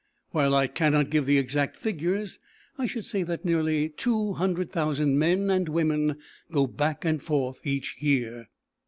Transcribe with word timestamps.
While 0.31 0.55
I 0.55 0.65
cannot 0.65 1.11
give 1.11 1.27
the 1.27 1.37
exact 1.37 1.77
figures 1.77 2.39
I 2.75 2.87
should 2.87 3.05
say 3.05 3.21
that 3.21 3.45
nearly 3.45 3.87
two 3.89 4.33
hundred 4.33 4.71
thousand 4.71 5.19
men 5.19 5.51
and 5.51 5.69
women 5.69 6.15
go 6.51 6.65
back 6.65 7.05
and 7.05 7.21
forth 7.21 7.67
each 7.67 7.97
year. 7.99 8.47